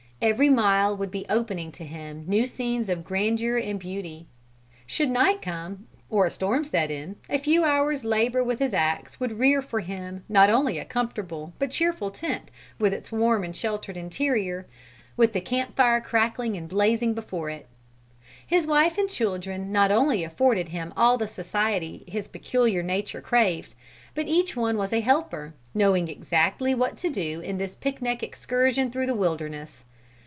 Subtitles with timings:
[0.23, 4.27] Every mile would be opening to him new scenes of grandeur and beauty.
[4.85, 9.19] Should night come, or a storm set in, a few hours' labor with his axe
[9.19, 13.43] would rear for him not only a comfortable, but a cheerful tent with its warm
[13.43, 14.67] and sheltered interior,
[15.17, 17.65] with the camp fire crackling and blazing before it.
[18.45, 23.21] His wife and his children not only afforded him all the society his peculiar nature
[23.21, 23.73] craved,
[24.13, 28.91] but each one was a helper, knowing exactly what to do in this picnic excursion
[28.91, 29.83] through the wilderness.